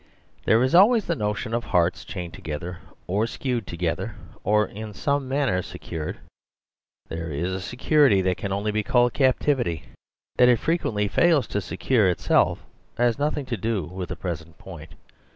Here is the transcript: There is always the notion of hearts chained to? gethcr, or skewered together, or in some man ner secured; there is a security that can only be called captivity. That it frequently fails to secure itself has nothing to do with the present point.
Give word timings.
There 0.45 0.63
is 0.63 0.73
always 0.73 1.05
the 1.05 1.15
notion 1.15 1.53
of 1.53 1.65
hearts 1.65 2.03
chained 2.05 2.33
to? 2.33 2.41
gethcr, 2.41 2.77
or 3.05 3.27
skewered 3.27 3.67
together, 3.67 4.15
or 4.43 4.65
in 4.65 4.95
some 4.95 5.27
man 5.27 5.47
ner 5.47 5.61
secured; 5.61 6.17
there 7.09 7.31
is 7.31 7.51
a 7.53 7.61
security 7.61 8.19
that 8.23 8.37
can 8.37 8.51
only 8.51 8.71
be 8.71 8.81
called 8.81 9.13
captivity. 9.13 9.83
That 10.37 10.49
it 10.49 10.57
frequently 10.57 11.07
fails 11.07 11.45
to 11.49 11.61
secure 11.61 12.09
itself 12.09 12.65
has 12.97 13.19
nothing 13.19 13.45
to 13.45 13.57
do 13.57 13.83
with 13.85 14.09
the 14.09 14.15
present 14.15 14.57
point. 14.57 14.93